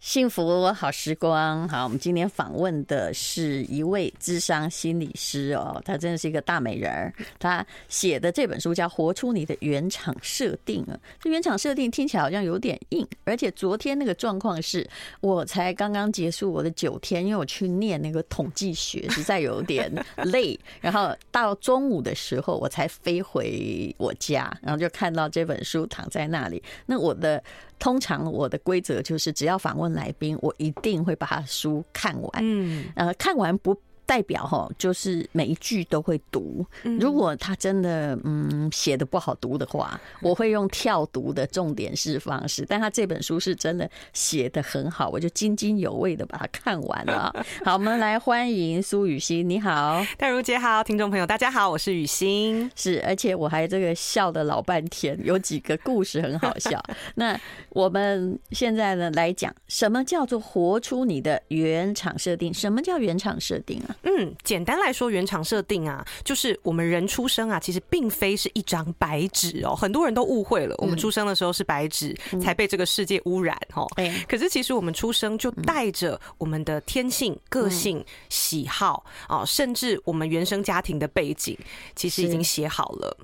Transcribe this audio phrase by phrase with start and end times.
[0.00, 7.12] 幸福好时光，好，我们今天访问的是一位智商心理师哦，他真的是一个大美人儿。
[7.38, 14.88] 他写的这本书叫《活出你的原厂设定》啊，这原厂设定听起来好像有点硬，而且昨天那个状况是
[15.20, 26.62] 我才刚刚结束我的九天，因为我去念那个统计学，实在有点累，然后到中午的时候我才飞回我家，然后就看到这本书躺在那里。
[26.86, 27.44] 那我的。
[27.80, 32.30] 通常我的规则就是，只要访问来宾，我一定会把他书看完。
[32.40, 33.76] 嗯，呃，看完不。
[34.10, 36.66] 代表哈，就是每一句都会读。
[36.98, 42.66] 如果他真的嗯写的不好读的话，我会用跳读的重点式方式。
[42.68, 47.32] 但他这本书是真的写的很好，我就津津有味的把它看完了。
[47.64, 52.68] 好，我们来欢迎苏雨欣，你好，戴如姐好，听众朋友大家好，我是雨欣。
[52.74, 56.82] 是，而且我还这个笑的老半天，有几个故事很好笑。
[57.14, 62.52] 那我们现在呢来讲，什么叫做活出你的原厂设定？
[62.52, 63.94] 什么叫原厂设定啊？
[64.02, 73.86] 嗯，简单来说，原厂设定啊，就是我们人出生啊，其实并非是一张白纸哦，很多人都误会了，我们出生的时候是白纸，才被这个世界污染哦。
[74.28, 81.56] 可是其实我们出生就带着我们的天性、个性、喜好啊，甚至我们原生家庭的背景，
[81.94, 83.16] 其实已经写好了。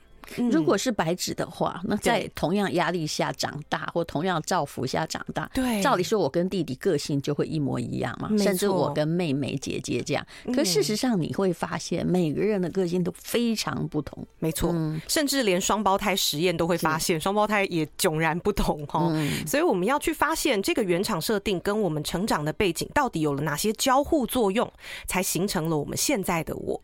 [0.50, 10.26] 如果是白纸的话，那在同样压力下长大，或同样造福下长大，对，照理说我跟弟弟个性就会一模一样嘛，甚至我跟妹妹、姐姐这样。
[10.54, 14.74] 可事实上你会发现，每个人的个性都非常不同，没错，
[15.08, 19.12] 甚至连双胞胎实验都会发现，双胞胎也迥然不同哈。
[19.46, 24.70] 所以我们要去发现这个原厂设定跟我们成长的背景到底有了哪些交互作用，
[25.06, 26.80] 才形成了我们现在的我。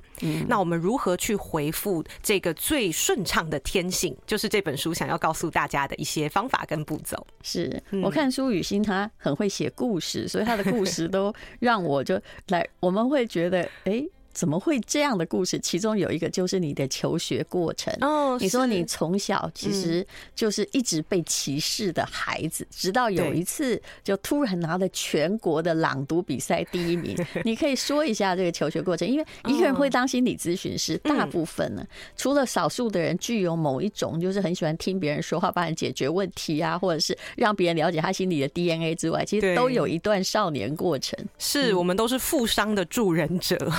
[0.46, 7.26] 那我们如何去回复这个最顺畅唱的天性，就是这本书想要告诉大家的一些方法跟步骤。
[7.42, 14.06] 是我看苏雨欣，她很会写故事，所以她的故事都让我就来，我们会觉得，哎。
[14.32, 15.58] 怎么会这样的故事？
[15.58, 17.92] 其中有一个就是你的求学过程。
[18.00, 27.16] 哦，你说你从小其实就是一直被歧视的孩子，直到有一次就突然拿了全国的朗读比赛第一名。
[27.44, 41.18] 你可以说一下这个求学过程，因为一个人会当心理咨询师，大部分呢，除了少数的人具有某一种就是很喜欢听别人说话，帮人解决问题啊，或者是让别人了解他心里的 DNA 之外，其实都有一段少年过程。
[41.38, 43.58] 是我们都是负伤的助人者。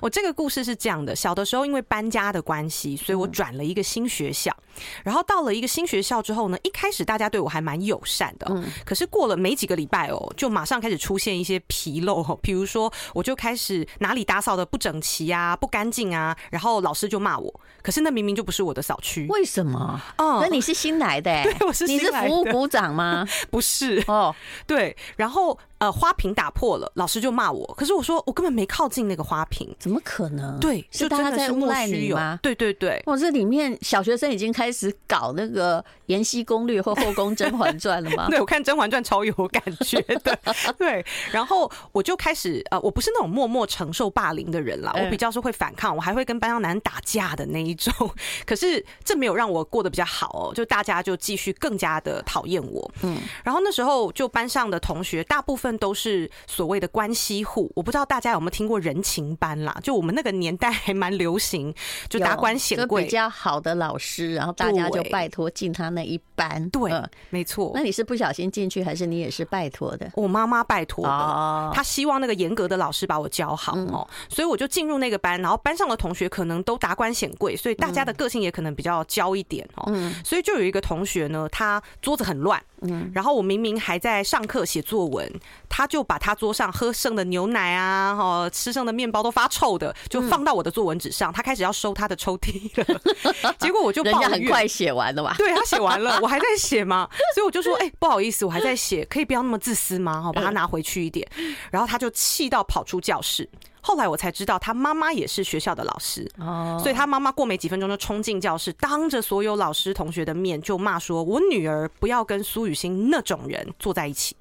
[0.00, 4.54] 我这个故事是这样的：小的时候因为搬家的关系，所以我转了一个新学校。
[5.02, 8.46] 然后到了一个新学校之后呢，一开始大家对我还蛮友善的，
[8.84, 12.22] 可是过了没几个礼拜哦，就马上开始出现一些纰漏。
[12.42, 17.60] 比如说，我就开始哪里打扫的不整齐啊、不干净啊，然后老师就骂我。
[17.82, 20.00] 可是那明明就不是我的扫区，为什么？
[20.18, 21.30] 哦，那你是新来的？
[21.44, 22.26] 对，我是新来的。
[22.26, 23.26] 你是服务股长吗？
[23.50, 24.34] 不是哦，
[24.66, 25.58] 对，然后。
[25.78, 27.66] 呃，花瓶打破了，老师就骂我。
[27.76, 30.58] 可是我说我根本没靠近那个花瓶，怎么可能？
[30.58, 32.38] 对，是大家在诬赖你吗？
[32.42, 38.26] 对对对，哇，这里面小学生已经开始搞那个《延禧攻略》或《后宫甄嬛传》了吗？
[38.30, 40.38] 对，我看《甄嬛传》超有感觉的。
[40.78, 47.92] 对，然后我就开始呃，我不是那种默默承受霸凌的人啦，我比较是会反抗，我还会跟班上男人打架的那一种。
[48.46, 52.90] 可是这没有让我过得比较好哦，就大家就继续更加的讨厌我。
[53.02, 55.65] 嗯，然后那时候就班上的同学大部分。
[55.78, 59.74] 都是所谓的关系户，我不知道大家有没有听过人情班啦？
[59.82, 61.74] 就我们那个年代还蛮流行，
[62.10, 66.68] 就达官显贵比较好的老师，然后大家就拜托进他那一班。
[66.68, 66.92] 对，
[67.30, 67.70] 没错。
[67.74, 70.10] 那你是不小心进去，还是你也是拜托的？
[70.14, 75.40] 我妈妈拜托的，她希望那个严格的老师把我教好哦，所以我就进入那个班。
[75.40, 79.92] 然后班上的同学可能都达官显贵，所以大家的个性也可能比较娇一点哦。
[80.24, 82.60] 所以就有一个同学呢，他桌子很乱。
[82.82, 85.30] 嗯，然后我明明还在上课写作文，
[85.68, 91.32] 他就把他桌上喝剩的牛奶啊，哈，吃剩的面包都发臭的，就放到我的作文纸上。
[91.32, 95.34] 他开始要收他的抽屉了， 结果我就抱怨，人家很快写完了吧？
[95.38, 100.22] 对，他写完了， 我还在写嘛，所以我就说，哎，不好意思，我还在写，可以不要那么自私吗？
[100.22, 101.26] 好，把它拿回去一点。
[101.70, 103.48] 然后他就气到跑出教室。
[103.80, 114.36] 后来我才知道，他妈妈也是学校的老师，哦所以他妈妈过没几分钟就冲进教室，当着所有老师同学的面就骂说：“我女儿不要跟苏雨欣那种人坐在一起。”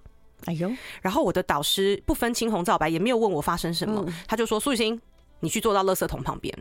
[0.45, 0.71] 哎呦，
[1.01, 4.99] 然后我的导师不分青红皂白，也没有问我发生什么，他就说苏雨欣，
[5.39, 6.53] 你去坐到垃圾桶旁边。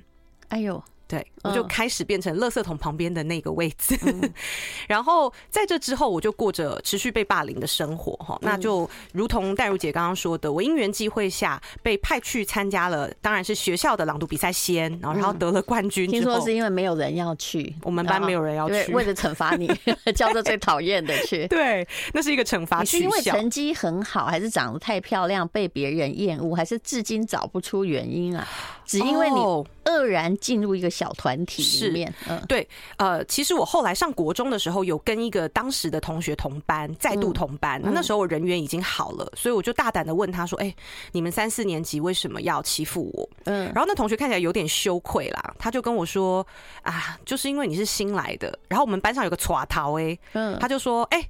[0.48, 0.82] 哎呦。
[1.14, 4.32] 对，我就开始变成垃圾桶旁边的那个位置，嗯、
[4.88, 8.38] 然后在这之后，我就过着持续被霸凌的生活哈。
[8.42, 16.10] 那就如同戴如姐刚刚说的，我因缘际会下被派去参加了，当然是学校的朗读比赛先，然后然后得了冠军。
[16.10, 19.70] 听说是因为没有人要去，我们班没有人要去，为了惩罚你，
[20.14, 21.46] 叫做最讨厌的去。
[21.48, 22.84] 对，那是一个惩罚。
[22.84, 28.46] 是因为成绩很好，还是长得太漂亮被别人厌恶，还是至今找不出原因啊？
[28.84, 29.36] 只因为你
[29.84, 32.66] 愕然进入一个小团体里面，嗯，对，
[32.96, 37.80] 呃，其实我后来上国中的时候，有跟一个当时的同学同班，再度同班。
[37.82, 40.74] 那时候我人缘已经好了，所以我就大胆的问他说：“哎，
[41.12, 46.46] 你们三四年级为什么要欺负我？”嗯，然后那同学看起来有点羞愧啦，他就跟我说
[46.82, 51.22] ：“啊，就是因为你是新来的。”然后我们班上有个耍桃哎，嗯，他就说：“哎。”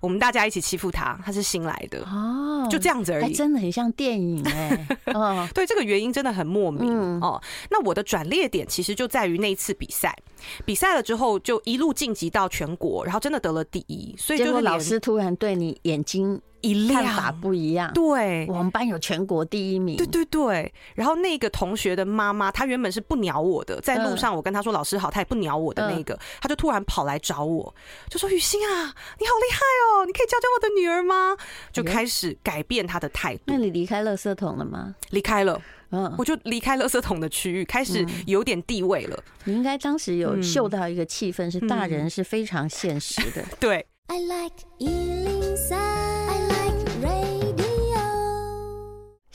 [0.00, 4.86] 我们大家一起欺负他，他是新来的哦，就这样子而已，还真的很像电影哎。
[5.14, 7.40] 哦，对，这个原因真的很莫名哦。
[7.70, 10.16] 那我的转捩点其实就在于那一次比赛，
[10.64, 16.40] 比赛了之后就一路晋级到全国，然后真的得了第一，所以就是老师突然对你眼睛。
[16.70, 17.92] 一亮，看法不一样。
[17.92, 19.96] 对，我们班有全国第一名。
[19.96, 20.72] 对对对。
[20.94, 27.74] 然后那个同学的妈妈，她原本是不鸟我的，在路上我跟她说老师好，她也不鸟我的那个，她就突然跑来找我，
[28.10, 31.36] 就说雨欣啊，你好厉害哦，你可以教教我的女儿吗？
[31.72, 33.42] 就开始改变她的态度。
[33.46, 34.94] 那你离开垃圾桶了吗？
[35.10, 35.60] 离开了。
[35.90, 39.18] 嗯，我就离开垃圾桶的区域，开始有点地位了。
[39.44, 43.42] 你应该当时有嗅到一个气氛，是大人是非常现实的。
[43.58, 43.86] 对。
[44.08, 46.07] I like 103。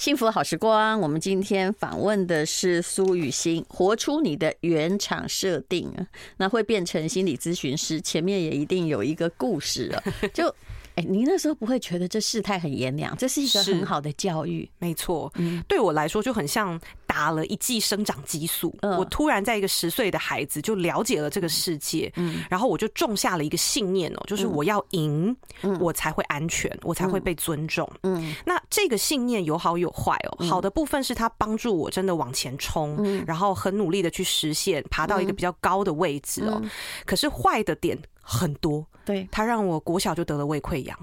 [0.04, 5.90] 幸福好时光，我们今天访问的是苏雨欣，活出你的原厂设定，
[6.36, 10.04] 那会变成心理咨询师，前面也一定有一个故事啊，
[10.34, 10.54] 就。
[10.95, 13.16] 哎，你那时候不会觉得这世态很炎凉？
[13.18, 15.31] 这是一个很好的教育，没错。
[15.36, 18.75] 嗯，对我来说就很像打了一剂生长激素。
[18.81, 25.36] 嗯，我突然在一个十岁的孩子就了解了这个世界，嗯，然后我就种下了一个信念哦，就是我要赢，
[25.80, 27.89] 我才会安全，我才会被尊重。
[28.04, 30.46] 嗯，那这个信念有好有坏哦。
[30.46, 36.62] 好的部分是它帮助我真的往前冲，然后很努力的去实现，爬到一个比较高的位置哦。
[37.06, 38.84] 可是坏的点很多。
[39.06, 40.98] 对，他让我国小就得了胃溃疡，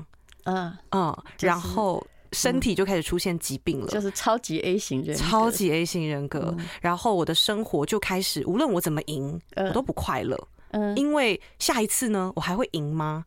[0.45, 6.57] 嗯嗯，然后身体就开始出现疾病了，就是超级 A 型人格，超级 A 型人格。
[6.81, 13.25] 然后我的生活就开始，无论我怎么赢，我都不快乐，嗯，因为下一次呢，我还会赢吗？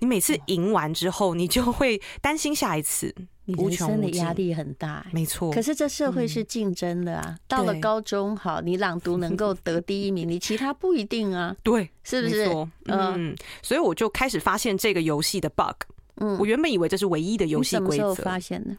[0.00, 3.14] 你每次赢完之后，你就会担心下一次。
[3.56, 5.52] 你人生的压力很大，没错。
[5.52, 11.54] 可是这社会是竞争的啊，到了高中，好，你朗读能够得第一名， 你其他不一定啊。
[11.62, 12.48] 对，是不是？
[12.86, 15.82] 嗯，所以我就开始发现这个游戏的 bug。
[16.20, 18.14] 嗯，我原本以为这是唯一的游戏规则。
[18.14, 18.74] 发现的？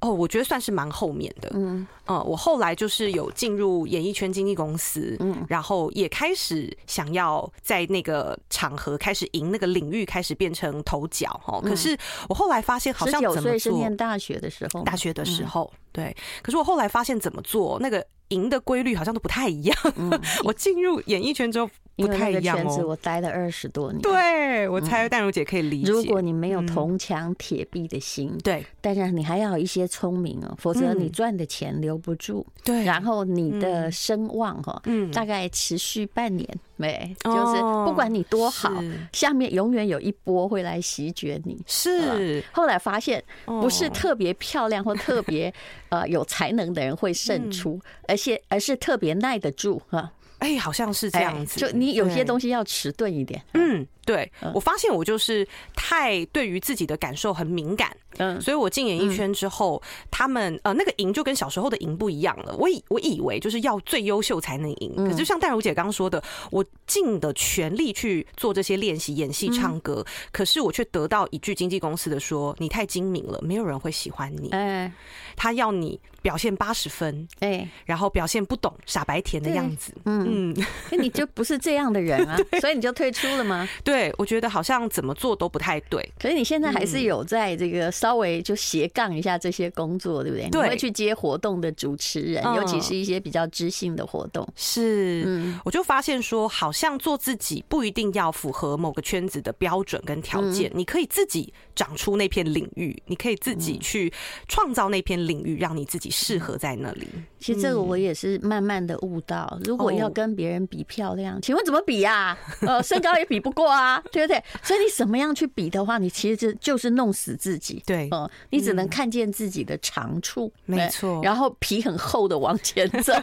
[0.00, 1.50] 哦，我觉得算是蛮后面的。
[1.54, 11.60] 嗯，呃，我后来就是有进入演艺圈经纪公司，嗯，然后也开始想要在那个场合开始赢那个领域，开始变成头角哈。
[11.62, 11.96] 可是
[12.28, 13.42] 我后来发现，好像怎么做？
[13.42, 16.16] 十九岁是念大学的时候，大学的时候，对。
[16.42, 18.04] 可是我后来发现怎么做那个。
[18.28, 19.76] 赢的规律好像都不太一样。
[19.96, 20.10] 嗯，
[20.44, 22.62] 我进入演艺圈之后不太一样哦。
[22.62, 25.90] 圈子我待了二十多年，对，我猜淡如姐可以理解。
[25.90, 32.46] 如果你没有铜墙铁壁的心，对，但是你还要有一些聪明哦，否则你赚的钱留不住。
[32.64, 36.46] 对，然后你的声望哈，嗯，大概持续半年
[36.76, 38.70] 没，就是不管你多好，
[39.12, 41.58] 下面永远有一波会来席卷你。
[41.66, 45.52] 是，后来发现不是特别漂亮或特别
[46.00, 50.12] 呃有才能的人会胜出，而且而是特别耐得住哈。
[50.38, 51.58] 哎，好像是这样子。
[51.58, 53.42] 就你有些东西要迟钝一点。
[53.54, 57.94] 嗯，对，我发现我就是太对于自己的感受很敏感。
[58.18, 62.56] 嗯，所以我进演艺圈之后，他们呃那个赢就跟小时候的赢不一样了。
[62.56, 74.90] 我以我以为就是要最优秀才能赢，可是就像戴茹姐刚刚说的，我尽的全力去做这些练习，演戏、唱歌，可是我却得到一句经纪公司的说：“你太精明了，没有人会喜欢你。”哎，
[75.36, 79.92] 他要你表现八十分，哎，然后表现不懂傻白甜的样子。
[80.06, 80.56] 嗯，
[80.90, 83.68] 那你就不是这样的人啊， 所以你就退出了吗？
[83.84, 86.06] 对，我觉得好像怎么做都不太对。
[86.18, 87.86] 可是你现在还是有在这个。
[87.96, 90.48] 稍微就斜杠一下这些工作，对不对？
[90.50, 94.46] 对，你会去接活动的主持人，尤其是一些比较知性的活动。
[94.54, 104.12] 是，嗯，我就发现说，好像做自己不一定要符合某个圈子的标准跟条件，你可以自己长出那片领域，你可以自己去
[104.46, 107.08] 创造那片领域，让你自己适合在那里。
[107.46, 112.36] 其实这个我也是慢慢的悟到，如果要跟别人比漂亮，请问怎么比呀？
[112.62, 114.42] 呃，身高也比不过啊，对不对？
[114.64, 117.80] 所以你怎么样去比的话，你其实就就是弄死自己。
[117.86, 117.96] 对。
[117.96, 121.20] 对，哦，你只能看见自己的长处，没错。
[121.22, 123.14] 然后皮很厚的往前走，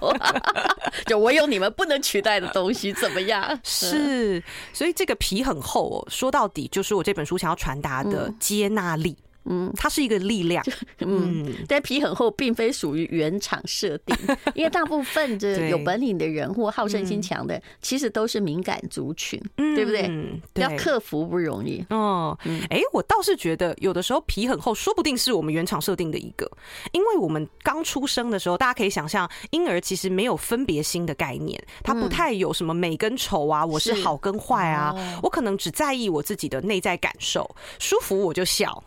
[1.06, 3.44] 就我有你们不能取代的东西，怎么样？
[3.62, 9.18] 是，所以这个皮很厚哦，说到底就是我这本书想要传达的接纳力。
[9.20, 9.33] 嗯，
[9.76, 10.64] 它是一个力量。
[11.00, 14.16] 嗯，但皮很厚，并非属于原厂设定，
[14.56, 20.10] 因为大部分的有本领的人或好胜心强的，其实都是敏感族群，嗯对不对？
[20.56, 21.84] 要克服不容易。
[21.90, 22.38] 哦，
[22.70, 26.50] 哎，我倒是觉得有的时候皮很厚，说不定是我们原厂设定的一个，
[26.92, 38.84] 因为我们刚出生的时候，大家可以想象，婴儿其实没有分别心的概念，他不太有什么美跟丑啊，我是好跟坏啊，我可能只在意我自己的内在感受，舒服我就笑。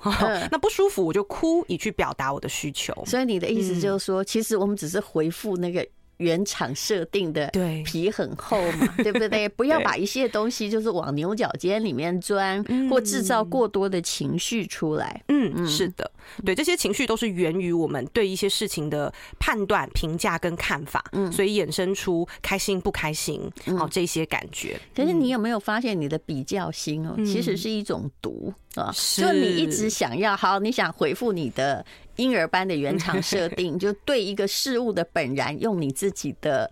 [0.50, 2.93] 那不舒服我就哭，以去表达我的需求。
[3.07, 5.87] 所以你的意思就是说，其实我们只是回复那个。
[6.19, 7.47] 原厂设定的
[7.85, 9.47] 皮很厚嘛， 对，不对？
[9.50, 15.23] 不要把一些东西就是往牛角尖里面钻，或制造过多的情绪出来。
[15.29, 16.11] 嗯，是的，
[16.43, 24.81] 对，这些情绪都是源于我们对一些事情的判断、评价跟看法，嗯，所以衍生出开心不开心，好这些感觉。
[24.95, 28.92] 可是你有没有发现，你的比较心哦，其实是一种毒啊？
[29.16, 31.85] 就你一直想要好，你想回复你的。
[32.16, 36.71] 婴儿般的原厂设定， 就对一个事物的本然，用你自己的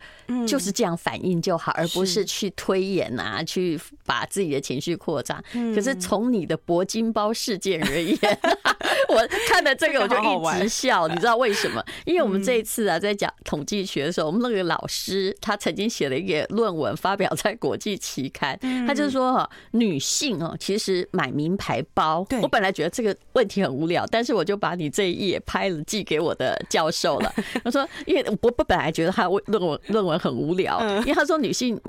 [0.48, 5.44] 就是这样反应就好，而不是去推演啊，去把自己的情绪扩张。
[5.74, 8.16] 可是从你的铂金包事件而言，
[9.10, 11.84] 我看了这个我就一直笑，你知道为什么？
[12.06, 25.40] 因为我们这一次啊，在讲统计学的时候，我们那个老师他曾经写了一个论文，发表在国际期刊，他就说哈，女性哦，其实买名牌包，我本来觉得这个问题很无聊，但是我就把你这一页。
[25.46, 27.32] 拍了寄给我的教授了。
[27.62, 31.80] 他说，因为我我本来觉得他论文论文很无聊，因为他说女性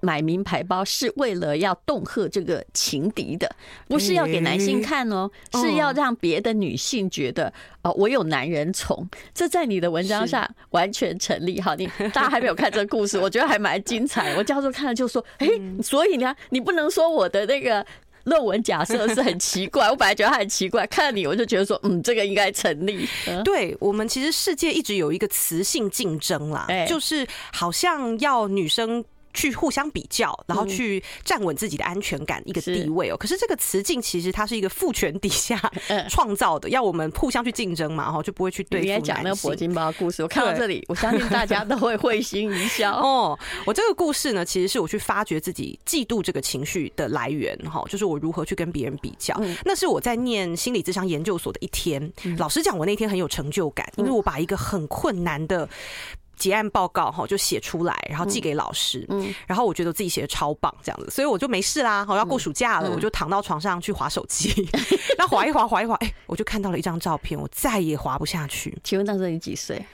[0.00, 3.50] 买名牌包是为了要恫吓这个情敌的，
[3.88, 9.06] 不是要给男性看哦，是要让别的女性觉得哦，我有男人宠。
[9.34, 11.60] 这在你的文章上完全成立。
[11.60, 14.34] 好，你大家还没有看这个故事，我觉得还蛮精彩。
[14.36, 15.48] 我教授看了就说，哎，
[15.82, 17.84] 所以呢，你不能说我的那个。
[18.24, 23.08] 论文假设是很奇怪，我本来觉得它很奇怪，看到你我就觉得说，嗯，这个应该成立。
[23.44, 29.04] 对，我们其实世界一直有一个雌性竞争啦，就是好像要女生。
[29.34, 33.16] 去互相比较，然后去站稳自己的安全感一个地位哦。
[33.16, 35.58] 可是这个雌竞其实它是一个父权底下
[36.08, 38.84] 创造的，要我们互相去竞争嘛，哈，就不会去对付。
[38.84, 43.38] 你也讲那个铂金包故事，我看到这里，我相信大家都会会心一笑 哦。
[43.64, 49.40] 我这个故事呢，其实是我去发掘自己嫉妒这个情绪的来源，哈，就是我如何去跟别人比较。
[49.64, 55.68] 那是我在念心理智商研究所的一天，老实讲，我那天很有成就感，因为我把一个很困难的。
[56.36, 59.06] 结案报告哈，就写出来，然后寄给老师。
[59.08, 62.04] 嗯，然后我觉得自己写的超棒，这样子，所以我就没事啦。
[62.04, 64.68] 好，要过暑假了，我就躺到床上去划手机。
[65.18, 68.76] 那划一划，划一划，哎，我就看到了一张照片，我再也滑不下去。
[68.82, 69.84] 请问当时你几岁？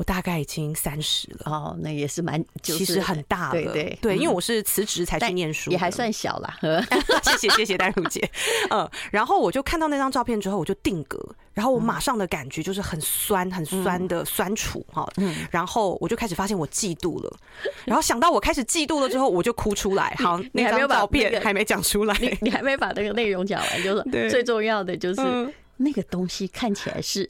[0.00, 3.52] 我大概已经三十了哦，那也是蛮，其实很大了。
[3.52, 6.58] 对对对，因为我是辞职才去念书，也还算小啦。
[7.22, 8.26] 谢谢谢谢丹如姐。
[8.70, 15.06] 嗯，然后我就看到那张照片之后，我就定格，然后我马上的感觉就是很酸很酸的酸楚哈。
[15.18, 17.36] 嗯，然后我就开始发现我嫉妒了，
[17.84, 20.16] 然后想到我开始嫉妒了之后，我就哭出来。
[20.18, 27.28] 好，那张照片还没讲出来，你你还没把那个内容讲完，就是最重要的就是那个东西看起来是。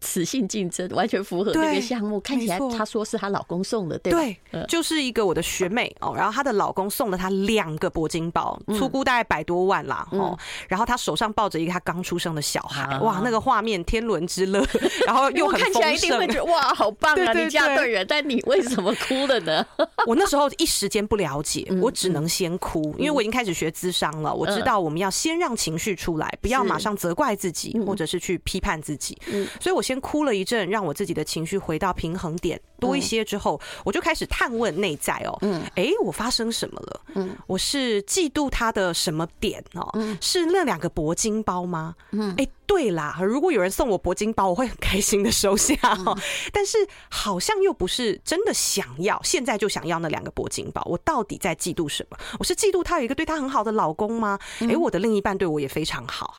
[0.00, 4.12] 雌性竞争完全符合这个项目，看起来她说是她老公送的，对
[4.50, 10.38] 对，就是一个我的学妹哦，然后她的老公送了她两个铂金包，粗估大概百多万啦哦，
[10.68, 14.66] 然后她手上抱着一个她刚出生的小孩，哇，那个画面天伦之乐，
[15.06, 19.66] 然后又很丰盛，看起来一定会觉得哇，好棒啊，你嫁对人，但你为什么哭了呢？
[20.06, 29.14] 我那时候一时间不了解，我只能先哭，因为我已经开始学资商了，我知道我们要先让情绪出来，不要马上责怪自己或者是去批判自己，
[29.60, 29.84] 所以我。
[29.90, 32.60] 先哭了一阵，让我自己的情绪回到平衡点。
[32.80, 37.00] 多一些之后，我就开始探问内在哦，嗯，哎，我发生什么了？
[37.14, 39.88] 嗯，我是嫉妒他的什么点哦？
[39.94, 41.94] 嗯，是那两个铂金包吗？
[42.12, 45.74] 嗯，哎，对啦，如果有人送我铂金包，我会很开心的收下
[46.06, 46.16] 哦。
[46.52, 46.78] 但是
[47.10, 52.16] 好像又不是真的想要，现在就想要那两个铂金包，我到底在嫉妒什么？
[52.38, 54.38] 我是嫉妒他有一个对他很好的老公吗？
[54.60, 56.36] 哎，我的另一半对我也非常好。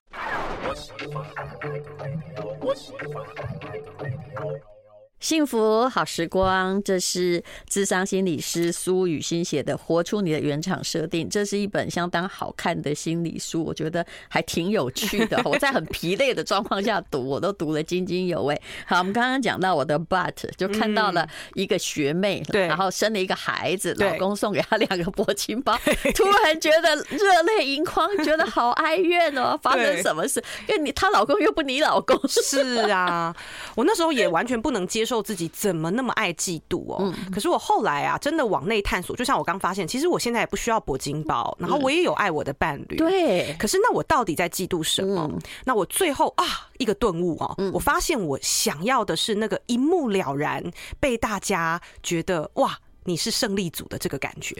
[5.21, 15.39] 幸福好时光，这是智商心理师苏雨欣写的《活出你的原厂设定》，这是一本相当好看的心理书，我觉得还挺有趣的。
[15.45, 18.59] 我在很疲累的状况下读，我都读得津津有味。
[18.87, 25.77] 好，我们刚刚讲到我的 but，就看到了一个学妹，对，然后生了一个孩子，老公送给她两个铂金包，
[26.15, 30.43] 突然觉得热泪盈眶，觉得好哀怨哦，发生什么事？
[30.67, 33.35] 因为你她老公又不你老公，是啊，
[33.75, 35.10] 我那时候也完全不能接受。
[35.11, 37.13] 受自己怎么那么爱嫉妒哦？
[37.33, 42.95] 可是我后来啊，真的往内探索，就像我刚发现，其实我现在也不需要铂金包，然后我也有爱我的伴侣。
[42.95, 45.29] 对，可是那我到底在嫉妒什么？
[45.65, 46.45] 那我最后啊，
[46.77, 50.63] 一个顿悟哦，我发现我想要的是那个一目了然，
[50.97, 52.79] 被大家觉得哇。
[53.03, 54.55] 你是胜利组的这个感觉，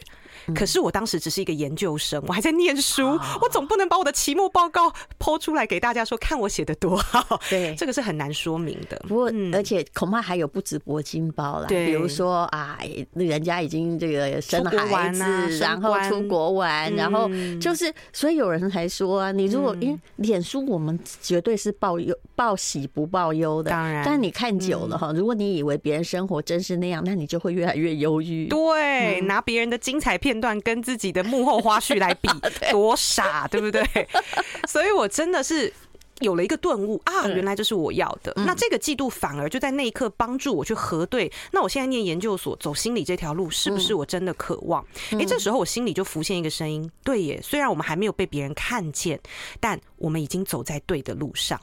[0.55, 3.07] 可是我当时只是一个研究生，我还在念书，
[3.41, 7.39] 我总不能把我的期末报告抛出来给大家说，看我写的多好。
[7.49, 8.97] 对，这个是很难说明的。
[9.07, 12.79] 不过，而且恐怕还有不止铂金包了，比如说啊，
[13.13, 15.23] 人家已经这个生了孩子，
[15.59, 17.29] 然后出国玩，然后
[17.59, 28.30] 就是，所以有人还说啊，你如果因为脸书，我们绝对是报忧报喜不报忧的，当然，但你看久了哈，如果你以为别人生活真是那样，那你就会越来越忧郁。
[28.49, 32.29] 对，拿别人的精彩片段跟自己的幕后花絮来比，
[32.71, 33.83] 多傻，对不对？
[34.67, 35.71] 所以我真的是
[36.19, 38.31] 有了一个顿悟啊，原来这是我要的。
[38.35, 44.85] 那这个季度反而就在那一刻帮助我去核对，那我现在念研究所走心理这条路是不是我真的渴望？
[45.11, 49.19] 哎，这时候我心里就浮现一个声音，对耶，虽然我们还没有被别人看见，
[49.59, 51.59] 但我们已经走在对的路上。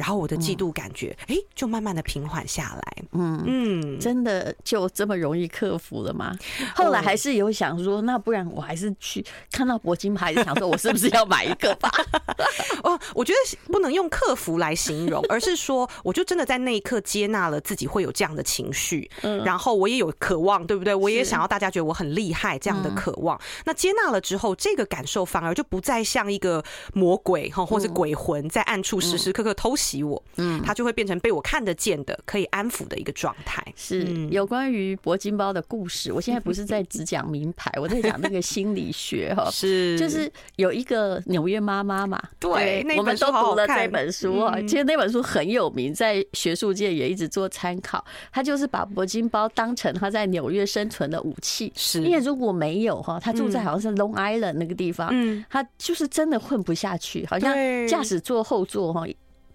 [0.00, 3.04] 然后我的嫉妒感觉，哎，就慢慢的平缓下来。
[3.12, 6.34] 嗯嗯，真的就这么容易克服了吗？
[6.74, 11.90] 后来还是有想说，那不然我还是去看到铂金牌，想说我是不是要买一个吧？
[12.82, 20.94] 哦，我觉得不能用克服来形容， 而是说，我就真的在那一刻接纳了自己会有这样的情绪，嗯，然后我也有渴望，对不对？
[20.94, 23.38] 我也想要大家觉得我很厉害这样的渴望。
[23.64, 26.64] 那接纳了之后，这个感受反而就不再像一个
[26.94, 29.70] 魔鬼哈，或是鬼魂在暗处时时刻刻偷。
[29.70, 33.64] 偷袭我，嗯，他就会变成被我看得见的、可以安抚的一个状态。
[33.76, 36.12] 是有关于铂金包的故事。
[36.12, 39.48] 我现在不是在只讲名牌，我在讲那个心理学哈。
[39.52, 44.56] 是，就是有一个纽约妈妈嘛，对，我们都读了这本书啊。
[44.62, 48.04] 其实那本书很有名，在学术界也一直做参考。
[48.30, 57.54] 他就是把铂金包当成他在纽约生存的武器，是因为如果没有哈，他住在好像是 Long Island 那个地方，嗯，他就是真的混不下去，好像
[57.88, 59.04] 驾驶座后座哈。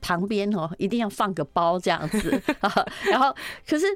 [0.06, 2.40] 旁边哦，一定要放个包这样子，
[3.10, 3.36] 然后
[3.68, 3.88] 可是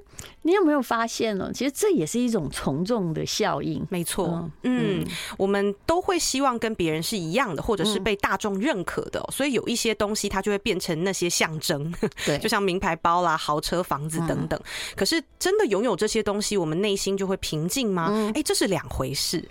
[0.41, 1.51] 你有没有发现呢？
[1.53, 4.49] 其实这也是一种从众的效应，没错。
[4.63, 5.05] 嗯，
[5.37, 11.93] 我们都会希望跟别人是一样的，或者是被大众认可的，所以有一些东西它就会变成那些象征，
[12.25, 14.59] 对， 就像名牌包啦、豪车、房子等等。
[14.95, 18.31] 可是真的拥有这些东西，我们内心就会平静吗？
[18.33, 19.47] 哎，这是两回事。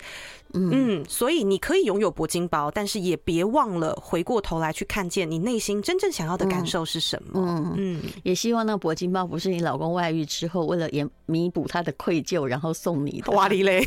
[0.54, 7.30] 嗯，所以你可以拥有铂金包，但是也别忘了回过头来去看见你内心真正想要的感受是什么。
[7.34, 13.32] 嗯嗯，也希望那铂金包不是你老公外遇之后为了也弥补他的愧疚，然后送你的。
[13.32, 13.86] 哇哩嘞，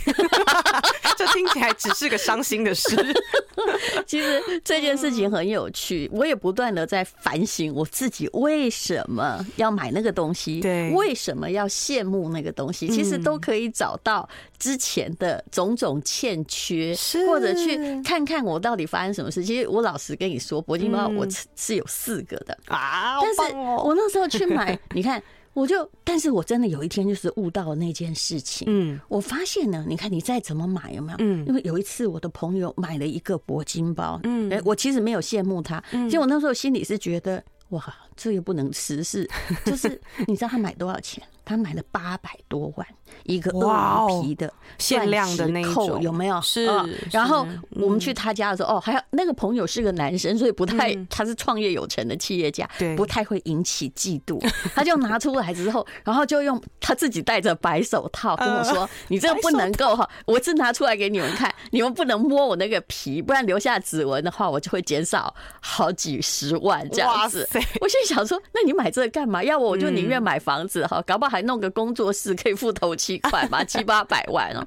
[1.18, 2.96] 这听起来只是个伤心的事。
[4.06, 14.28] 其实这件事情很有趣，我也不断的在反省我自己为什么要买那个东西，对，为什么要羡慕那个东西，其实都可以找到
[14.62, 16.96] 之前的种种欠缺，
[17.28, 19.44] 或者去看看我到底发生什么事。
[19.44, 25.22] 其实我老实跟你说，铂金包我是有四个的啊，但是我那时候去买， 你看。
[25.54, 28.66] 我就，但是我真的有一天就是悟到了那件事情。
[28.72, 31.18] 嗯，我发现呢，你看你再怎么买有没有？
[31.20, 37.84] 嗯，因为有一次我的朋友买了一个铂金包，嗯，哎，我其实没有羡慕他，其实我那时候心里是觉得，哇，
[38.16, 39.30] 这又不能吃，是
[39.66, 41.24] 就是你知道他买多少钱？
[41.44, 42.88] 他买了八百多万。
[43.24, 46.40] 一个鳄鱼皮的限量的那种有没有？
[46.42, 46.66] 是。
[47.12, 54.40] 然后我们去他家的时候，哦，还有那个朋友是个男生，所以不太，他是创业有成的企业家，对，不太会引起嫉妒。
[54.74, 67.46] 他就拿出来之后，然后就用他自己戴着白手套跟我说：“你这个不能够哈，我是拿出来给你们看，你们不能摸我那个皮，不然留下指纹的话，我就会减少好几十万这样子。”
[67.82, 69.44] 我心想说：“那你买这个干嘛？
[69.44, 74.66] 要我我就宁愿买房子哈，搞不好还弄个工作室可以付头期。”七块嘛， 七八百万哦。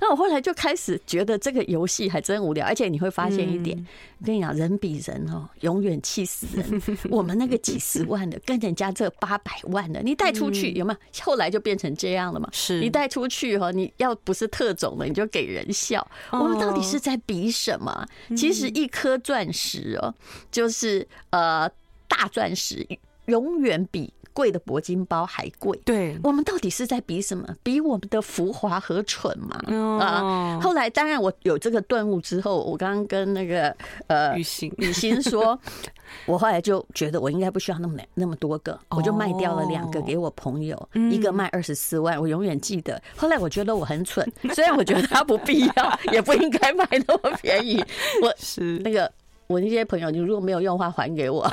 [0.00, 3.76] 那我后来就开始觉得这个游戏还真无聊，而且你会发现一点，
[4.18, 6.82] 我跟你讲，人比人哦，永远气死人。
[7.10, 10.98] 我们那个几十万的，跟人家这八百万的，你带出去有没有？
[11.22, 12.48] 后来就变成这样了嘛。
[12.52, 16.06] 是你带出去哈，你要不是特种的，你就给人笑。
[16.30, 18.06] 我们到底是在比什么？
[18.34, 20.14] 其实一颗钻石哦，
[20.50, 21.68] 就是呃
[22.12, 22.86] 大钻石，
[23.26, 24.12] 永远比。
[24.34, 25.78] 贵的铂金包还贵。
[25.84, 27.46] 对，我们到底是在比什么？
[27.62, 29.60] 比我们的浮华和蠢嘛？
[30.02, 30.58] 啊！
[30.58, 35.60] 后来当然我有这个顿悟之后，我刚刚跟那个呃雨欣雨欣说，
[36.24, 42.98] 我后来就觉得我应该不需要那么那么多个，我就卖掉了两个给我朋友，一个卖二十四万，我永远记得。
[43.14, 47.84] 后来我觉得我很蠢，虽然我觉得他不必要， 也不应该卖那么便宜。
[48.22, 49.12] 我是那个。
[49.52, 51.48] 我那些朋友，你如果没有用的话，还给我。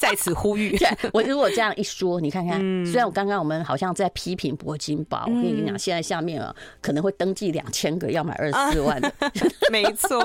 [0.00, 0.76] 在此呼吁，
[1.12, 9.12] 我如果这样一说，你看看，虽然我刚刚我们好像在批评铂金包，我跟你讲，现在下面啊可能会登记两千个要买二十四万的，
[9.70, 10.18] 没错，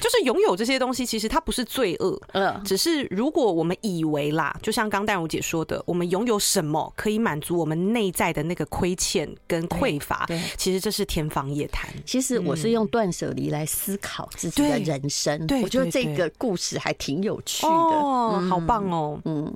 [0.00, 11.90] 就是拥有这些东西，其实它不是罪恶，嗯，只是如果我们以为啦，就像刚淡如姐说的，我们拥有什么可以满足我们内在的那个亏欠跟匮乏，对，其实这是天方夜谭。
[12.06, 19.52] 其实我是用断舍离来思考自己的人生，对，得这个故事还挺有趣的，哦，好棒哦，嗯。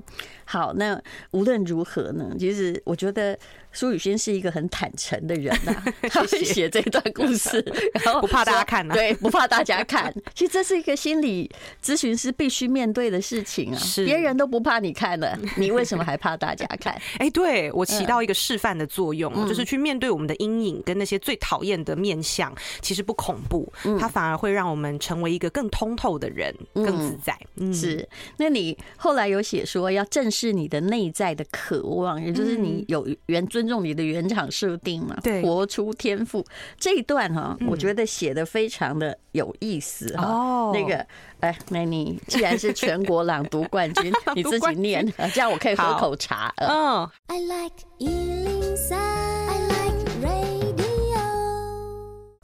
[0.48, 0.98] 好，那
[1.32, 2.30] 无论如何呢？
[2.38, 3.36] 其实我觉得
[3.72, 7.60] 苏雨轩是一个很坦诚的人呐、 啊，他会写这段故事，
[8.04, 10.14] 然后不怕大家看、啊，对，不怕大家看。
[10.34, 11.50] 其实这是一个心理
[11.82, 16.96] 咨询师必须面对的事情啊，是别人都不怕你看了，你为什么还怕大家看？
[17.18, 27.36] 哎，对我起到一个示范的作用，就是去面对我们的阴影跟那些最讨厌的面相，其实不恐怖，它反而会让我们成为一个更通透的人，更自在。
[27.56, 28.08] 嗯，是。
[28.36, 30.30] 那你后来有写说要正。
[30.36, 35.16] 是你的内在的渴望，也就是你有原尊重你的原厂设定嘛？
[35.22, 36.44] 对，活出天赋
[36.78, 40.26] 这一段哈，我觉得写的非常的有意思哈。
[40.26, 41.06] 哦，那个，
[41.40, 46.52] 哎，那你既然是全国朗读冠军， 你自己念，这样我可以喝口茶。
[46.56, 47.08] 嗯。
[47.28, 49.25] I like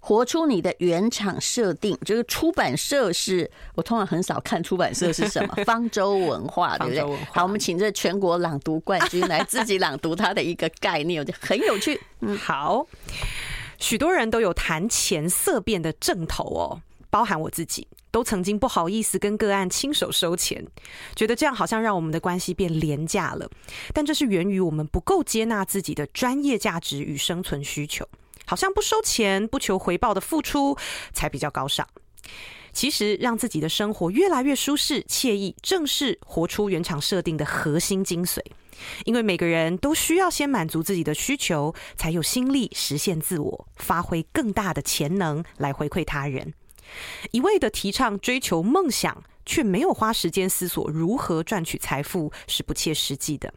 [0.05, 7.19] 活出你的原厂设定，就是出版社是我通常很少看出版社是什么， 方舟文化，对不对？
[7.33, 12.01] 好，我们请这全国朗读冠军来自己朗读他的一个概念，我觉得很有趣。
[12.19, 12.85] 嗯，好，
[13.79, 20.67] 许多人都有谈钱色变的症头哦，包含我自己，都曾经不好意思跟个案亲手收钱，
[21.15, 23.49] 觉得这样好像让我们的关系变廉价了，
[23.95, 28.05] 但这是源于我们不够接纳自己的专业价值与生存需求。
[28.53, 30.77] 好像不收钱、不求回报的付出
[31.15, 31.89] 才比较高尚。
[32.71, 38.41] 其实，让自己的生活越来越舒适、惬意，正是活出原厂设定的核心精髓。
[39.07, 46.53] 因为每个人都需要先满足自己的需求，才有心力实现自我，发挥更大的潜能来回馈他人。
[47.31, 53.55] 一味的提倡追求梦想，却没有花时间思索如何赚取财富，是不切实际的。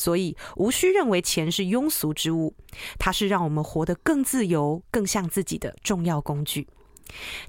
[0.00, 2.54] 所以，无需认为钱是庸俗之物，
[2.98, 6.66] 它是让我们活得更自由、更像自己的重要工具。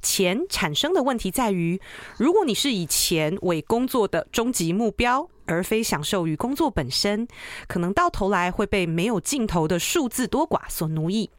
[0.01, 1.79] 钱产生的问题在于，
[2.17, 7.25] 如果你是以钱为工作的终极目标，而非享受与工作本身，
[7.67, 11.29] 可能到头来会被没有尽头的数字多寡所奴役，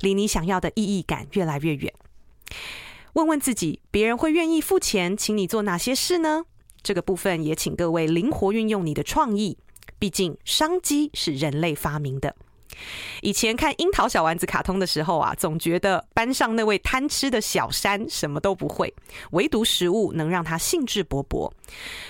[0.00, 1.92] 离你想要的意义感越来越远。
[3.12, 6.44] 问问自己，别人会愿意付钱请你做哪些事呢？
[6.82, 9.58] 这个部分也请各位灵活运用你的创意。
[10.04, 12.36] 毕竟，商机是人类发明的。
[13.22, 18.92] 以前看樱桃小丸子卡通的时候啊，总觉得班上那位贪吃的小山什么都不会，
[19.30, 21.50] 唯独食物能让他兴致勃勃。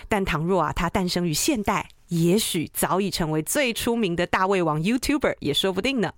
[0.08, 6.12] 但倘若啊，他诞生于现代，也许早已成为最出名的大胃王 YouTuber 也说不定呢。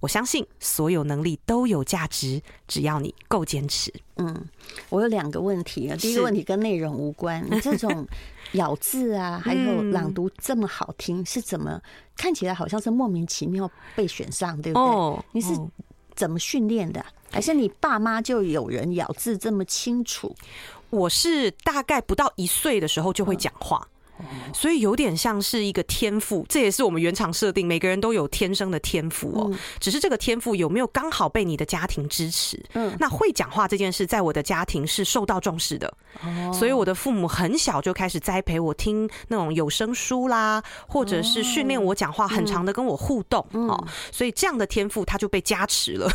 [0.00, 3.92] 我相信所有能力都有价值，只要你够坚持。
[4.16, 4.46] 嗯，
[4.90, 5.96] 我有两个问题啊。
[5.96, 8.06] 第一个问题跟内容无关， 你这种
[8.52, 11.80] 咬字啊，还有朗读这么好听，是怎么
[12.16, 14.88] 看起来好像是莫名其妙被选上，对不对？
[14.88, 15.52] 哦，你是
[16.14, 17.04] 怎么训练的？
[17.30, 20.34] 还是你爸妈就有人咬字这么清楚？
[20.90, 23.86] 我是大概不到一岁的时候就会讲话。
[24.52, 29.50] 所以有点像是一个天赋，这也是我们原厂设定，每个人都有天生的天赋哦。
[29.78, 32.62] 只是这个天赋有没有刚好被你的家庭支持？
[32.74, 35.92] 嗯，那会讲话这件事，在我的家庭是受到重视的。
[36.22, 43.86] 哦，所以我的父母很小就开始栽培我听那种有声书啦，或者是训练我讲话，很长的跟我互动哦。
[44.10, 46.10] 所以这样的天赋他就被加持了，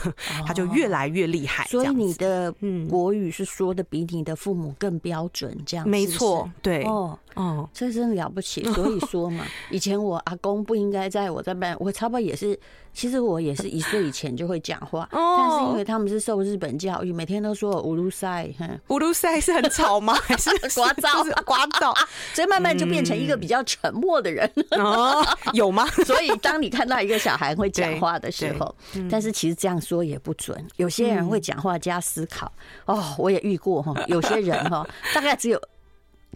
[0.46, 1.66] 他就越来越厉害。
[1.68, 7.94] 所以你的嗯国语是说的比你的父母更标准，这样没错，对哦哦，这。
[7.94, 12.60] 真了不起， 所以说嘛，以前我阿公不应该在我这边，我差不多也是。
[12.92, 18.48] 其实我也是一岁以前就会讲话， 但是因为他们是受日本教育，每天都说我乌鲁塞，
[18.90, 20.14] 乌鲁塞是很吵吗？
[20.26, 21.28] 还是聒噪？
[21.44, 21.96] 聒噪，
[22.36, 24.48] 所以慢慢就变成一个比较沉默的人。
[24.72, 25.88] 哦，有吗？
[26.06, 28.76] 所以当你看到一个小孩会讲话的时候，
[29.10, 30.64] 但是其实这样说也不准。
[30.76, 32.52] 有些人会讲话加思考。
[32.86, 35.60] 哦，我也遇过哈，有些人哈，大概只有。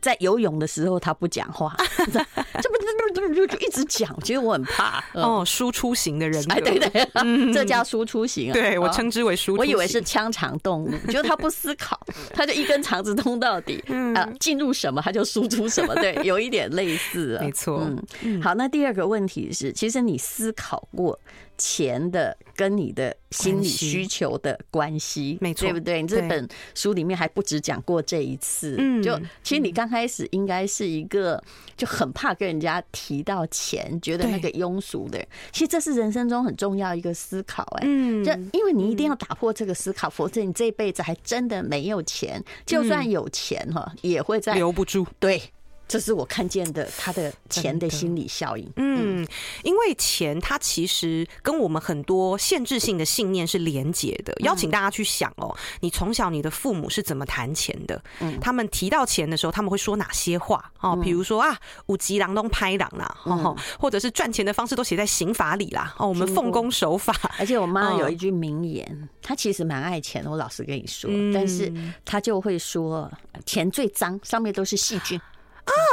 [0.02, 1.76] 在游泳的时候，他不讲话，
[2.08, 8.54] 这不就就一直讲，其实我很怕哦，输出型的人格，哎，对对，这叫输出型啊。
[8.54, 9.66] 对，我称之为输出型。
[9.66, 12.00] 我以为是腔肠动物，觉得他不思考，
[12.34, 13.84] 他就一根肠子通到底，
[14.16, 17.90] 啊，进入什么他就输出什么，对， 有一点类似，没错。
[18.22, 21.20] 嗯，好，那第二个问题是，其实你思考过。
[21.60, 26.04] 钱的跟你的心理需求的关系，没错，对不对？
[26.04, 31.42] 你这本书里面还不止讲过这一次，嗯，就其实你刚开始应该是一个
[31.76, 35.24] 就很怕跟人家提到钱，觉得那个庸俗的。
[35.52, 45.42] 其实这是人生中很重要一个思考，哎，嗯，就因为你一定要打破这个思考，否则你这辈子还真的没有钱，就算有钱哈，也会在留不住，对。
[45.88, 48.70] 这是我看见的他的钱的心理效应。
[48.76, 49.26] 嗯，
[49.64, 54.34] 因为钱它其实跟我们很多限制性的信念是连结的。
[54.42, 58.02] 邀请大家去想哦，你从小你的父母是怎么谈钱的？
[58.20, 60.72] 嗯，他们提到钱的时候，他们会说哪些话？
[60.82, 65.96] 哦，比如说啊，五级郎东拍郎啦，哦，或者是赚钱的方式都写在刑法里啦。
[65.98, 67.16] 哦，我们奉公守法。
[67.40, 71.72] 而且我妈有一句名言，她其实蛮爱钱的，我老实跟你说，但是
[72.04, 73.10] 她就会说，
[73.46, 75.20] 钱最脏，上面都是细菌。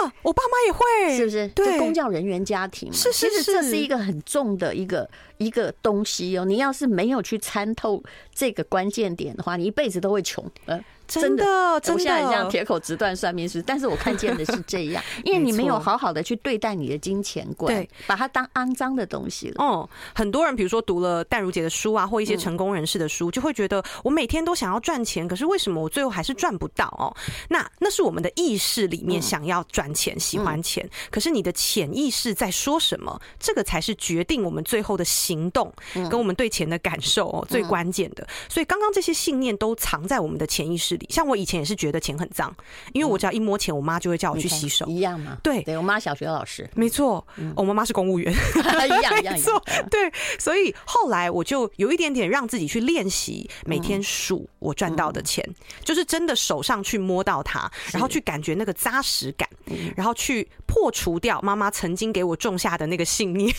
[0.05, 1.49] 啊，我爸妈也会，是不是？
[1.49, 6.45] 对，公教人员家庭嘛，是是是，其实这是一个很重的一个一个东西哦。
[6.45, 8.03] 你要是没有去参透
[8.35, 10.45] 这个关键点的话，你一辈子都会穷。
[10.67, 10.83] 呃。
[11.07, 11.45] 真的，
[11.81, 19.65] 真的，我现在这样铁口直断算命师，但是我看见的是这样， 因为你没有好好的去对待你的金钱观，对，把它当肮脏的东西了。
[19.65, 27.15] 哦，很多人比如说读了淡如姐的书啊，或一些成功人士的书，就会觉得我每天都想要赚钱，可是为什么我最后还是赚不到哦？
[27.49, 33.21] 那那是我们的意识里面想要赚钱、喜欢钱，可是你的潜意识在说什么？
[33.39, 38.27] 这个才是决定我们最后的行动跟我们对钱的感受哦，最关键的。
[38.49, 41.07] 所以刚刚这些信念都藏在我们的潜意识里。
[41.11, 42.55] 像我以前也是觉得钱很脏，
[42.93, 45.37] 因为我只要一摸钱，我妈就会叫我去洗手，一样嘛。
[45.43, 47.27] 对，对我妈小学老师，没错，
[47.57, 48.33] 我妈妈是公务员，
[48.87, 49.63] 一样 一样，没错。
[49.91, 55.45] 对，所以后来我就有一点点让自己去练习，每天数我赚到的钱，
[55.83, 59.49] 就是真的手上去摸到它，然后去感觉那个扎实感，
[59.97, 63.53] 然后去破除掉妈妈曾经给我种下的那个信念。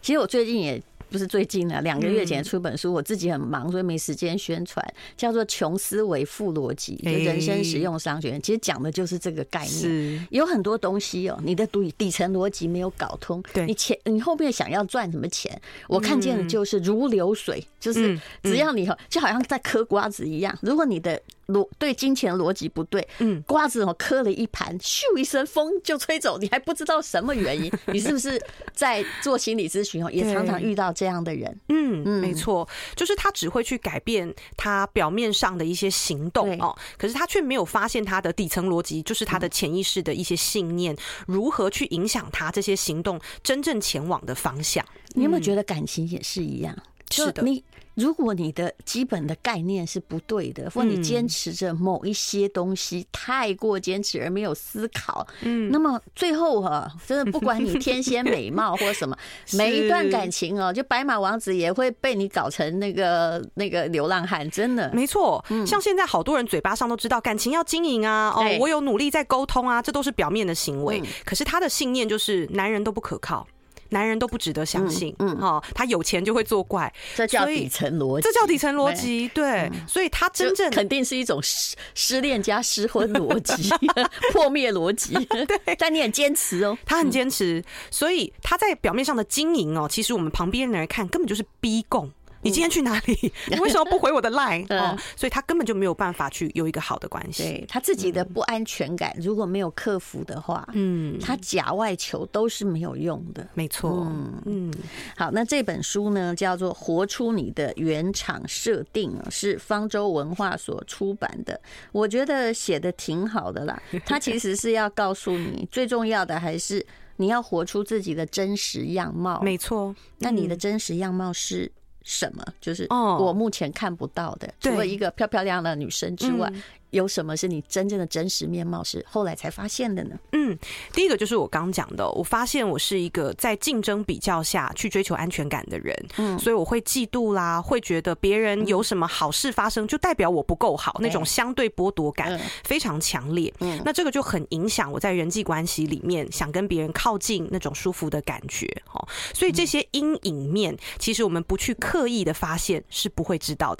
[0.00, 0.82] 其实我最近也。
[1.14, 4.84] 不是最近了，两个月前出本书，我自己很忙，所以没时间宣传，
[5.16, 8.42] 叫做《穷思维富逻辑》，就人生实用商学院。
[8.42, 10.26] 其实讲的就是这个概念。
[10.30, 21.22] 有很多东西哦，你的底底层逻辑没有搞通，你钱你后面想要赚什么钱，我看见的就是如流水，就是只要你就好像在嗑瓜子一样，如果你的。
[21.48, 28.40] 逻对金钱逻辑不对，嗯，瓜子哦磕了一盘，咻一声风就吹走，你还不知道什么原因， 你是不是
[28.72, 30.10] 在做心理咨询哦？
[30.10, 44.84] 也常常遇到这样的人，嗯嗯，没错，就是他只会去改变他表面上的一些行动哦，可是他却没有发现他的底层逻辑，就是他的潜意识的一些信念如何去影响他这些行动真正前往的方向。
[45.16, 46.76] 你有没有觉得感情也是一样？
[47.14, 47.64] 是的，你。
[47.94, 59.16] 如果你的基本的概念是不对的，或你坚持着某一些东西太过坚持而没有思考，嗯，那么最后哈，真的不管你天仙美貌或什么，
[59.56, 64.90] 每一段感情哦，就白马王子也会被你搞成那个那个流浪汉，真的。
[64.92, 65.44] 没错。
[65.64, 73.46] 像现在好多人嘴巴上都知道感情要经营啊，哦，我有努力在沟通啊，这都是表面的行为，可是他的信念就是男人都不可靠。
[73.94, 83.70] 男人都不值得相信，嗯，哈，他有钱就会作怪，这叫底层逻辑，这叫底层逻辑，对，所以他真正肯定是一种失失恋加失婚逻辑，
[84.34, 85.14] 破灭逻辑，
[85.64, 92.10] 对，但你很坚持哦，他很坚持，所以他在表面上的经营哦，其实我们旁边的人来看根本就是逼供。
[92.44, 93.32] 你今天去哪里？
[93.50, 94.66] 你为什么不回我的 line？
[94.78, 97.42] 哦，所以他根本就没有办法去有一个好的关系。
[97.42, 103.46] 对，他自己的不安全感如果没有克服的话，嗯，他假外求都是没有用的。
[103.54, 104.74] 没错，嗯嗯。
[105.16, 111.58] 好，那这本书呢叫做《活出你的原厂设定》，是方舟文化所出版的。
[111.92, 113.82] 我觉得写的挺好的啦。
[114.04, 116.84] 他其实是要告诉你，最重要的还是
[117.16, 119.40] 你要活出自己的真实样貌。
[119.40, 121.72] 没错，那你的真实样貌是？
[122.04, 122.44] 什么？
[122.60, 126.52] 就是我目前看不到的，除了一个漂漂亮的女生之外。
[126.94, 128.82] 有什么是你真正的真实面貌？
[128.84, 130.16] 是后来才发现的呢？
[130.32, 130.56] 嗯，
[130.92, 143.52] 第一个就是我刚讲的，我发现我是一个在竞争比较下去追求安全感的人，嗯，所以我会嫉妒啦，会觉得别人有什么好事发生，就代表我不够好，那种相对剥夺感非常强烈。
[143.60, 148.66] 嗯，那这个就很影响我在人际关系里面想跟别人靠近那种舒服的感觉。
[148.92, 153.72] 哦，所以这些阴影面，其实我们不去刻意的发现是不会知道的。